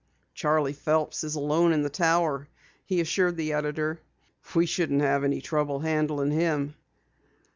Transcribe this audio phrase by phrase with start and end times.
[0.33, 2.47] "Charley Phelps is alone in the Tower,"
[2.87, 3.99] he assured the editor.
[4.55, 6.73] "We shouldn't have any trouble handling him."